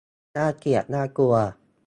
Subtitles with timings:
[0.35, 1.35] น่าเกลียดน่ากลัว